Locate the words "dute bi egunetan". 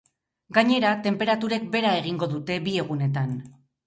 2.31-3.37